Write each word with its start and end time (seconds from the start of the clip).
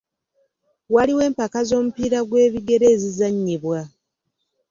Waliwo 0.93 1.21
empaka 1.29 1.59
z'omupiira 1.67 2.19
gw'ebigere 2.29 2.85
ezizannyibwa. 2.95 3.79